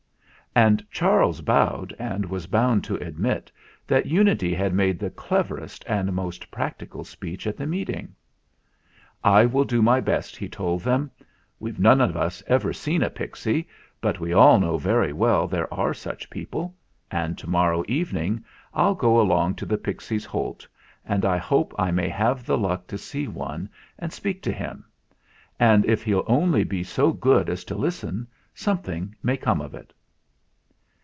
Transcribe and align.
And 0.53 0.85
Charles 0.91 1.39
bowed 1.39 1.95
and 1.97 2.25
was 2.25 2.45
bound 2.45 2.83
to 2.83 2.95
admit 2.97 3.49
that 3.87 4.05
Unity 4.07 4.53
had 4.53 4.73
made 4.73 4.99
the 4.99 5.09
cleverest 5.09 5.85
and 5.87 6.11
most 6.11 6.51
practical 6.51 7.05
speech 7.05 7.47
at 7.47 7.55
the 7.55 7.65
meeting. 7.65 8.13
"I 9.23 9.45
will 9.45 9.63
do 9.63 9.81
my 9.81 10.01
best," 10.01 10.35
he 10.35 10.49
told 10.49 10.81
them. 10.81 11.09
"We've 11.57 11.77
THE 11.77 11.81
MEETING 11.83 11.89
89 12.01 12.07
none 12.09 12.09
of 12.09 12.17
us 12.17 12.43
ever 12.47 12.73
seen 12.73 13.01
a 13.01 13.09
Pixie; 13.09 13.65
but 14.01 14.19
we 14.19 14.33
all 14.33 14.59
know 14.59 14.77
very 14.77 15.13
well 15.13 15.47
there 15.47 15.73
are 15.73 15.93
such 15.93 16.29
people, 16.29 16.75
and 17.09 17.37
to 17.37 17.49
morrow 17.49 17.85
evening 17.87 18.43
I'll 18.73 18.93
go 18.93 19.21
alone 19.21 19.55
to 19.55 19.65
the 19.65 19.77
Pixies' 19.77 20.25
Holt, 20.25 20.67
and 21.05 21.23
I 21.23 21.37
hope 21.37 21.73
I 21.79 21.91
may 21.91 22.09
have 22.09 22.45
the 22.45 22.57
luck 22.57 22.87
to 22.87 22.97
see 22.97 23.25
one 23.25 23.69
and 23.97 24.11
speak 24.11 24.41
to 24.43 24.51
him. 24.51 24.83
And 25.61 25.85
if 25.85 26.03
he'll 26.03 26.25
only 26.27 26.65
be 26.65 26.83
so 26.83 27.13
good 27.13 27.47
as 27.49 27.63
to 27.63 27.75
listen, 27.75 28.27
something 28.53 29.15
may 29.23 29.37
come 29.37 29.61
of 29.61 29.73
it." 29.73 29.93